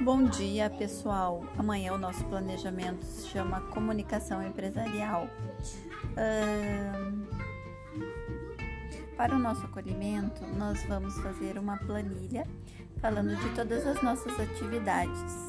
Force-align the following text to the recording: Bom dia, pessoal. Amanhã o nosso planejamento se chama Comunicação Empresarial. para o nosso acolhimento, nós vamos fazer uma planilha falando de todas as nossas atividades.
Bom 0.00 0.24
dia, 0.24 0.68
pessoal. 0.68 1.42
Amanhã 1.56 1.94
o 1.94 1.98
nosso 1.98 2.22
planejamento 2.26 3.02
se 3.02 3.28
chama 3.28 3.62
Comunicação 3.62 4.46
Empresarial. 4.46 5.26
para 9.16 9.34
o 9.34 9.38
nosso 9.38 9.64
acolhimento, 9.64 10.46
nós 10.58 10.84
vamos 10.84 11.18
fazer 11.20 11.58
uma 11.58 11.78
planilha 11.78 12.46
falando 13.00 13.34
de 13.36 13.54
todas 13.54 13.86
as 13.86 14.02
nossas 14.02 14.38
atividades. 14.38 15.45